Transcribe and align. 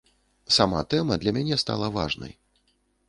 Сама 0.55 0.79
тэма 0.93 1.19
для 1.23 1.35
мяне 1.37 1.59
стала 1.65 1.91
важнай. 1.99 2.33